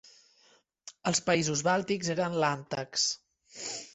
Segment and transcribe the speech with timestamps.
[1.11, 3.07] Als països bàltics eren "Landtags".